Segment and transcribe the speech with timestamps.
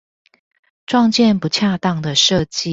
[0.87, 2.69] 撞見不恰當的設計